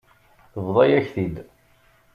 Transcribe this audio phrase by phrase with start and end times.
[0.51, 1.35] Tebḍa-yak-t-id.